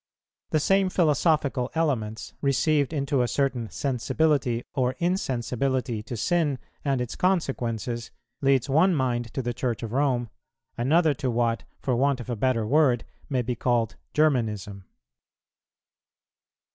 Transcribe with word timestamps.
The 0.49 0.59
same 0.59 0.89
philosophical 0.89 1.69
elements, 1.75 2.33
received 2.41 2.91
into 2.91 3.21
a 3.21 3.27
certain 3.27 3.69
sensibility 3.69 4.63
or 4.73 4.93
insensibility 4.97 6.01
to 6.01 6.17
sin 6.17 6.57
and 6.83 6.99
its 7.01 7.15
consequences, 7.15 8.09
leads 8.41 8.67
one 8.67 8.95
mind 8.95 9.31
to 9.35 9.43
the 9.43 9.53
Church 9.53 9.83
of 9.83 9.93
Rome; 9.93 10.31
another 10.75 11.13
to 11.13 11.29
what, 11.29 11.65
for 11.77 11.95
want 11.95 12.19
of 12.19 12.31
a 12.31 12.35
better 12.35 12.65
word, 12.65 13.03
may 13.29 13.43
be 13.43 13.53
called 13.53 13.95
Germanism. 14.15 14.85